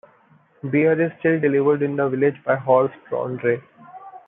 [0.71, 3.61] Beer is still delivered in the village by horse-drawn dray.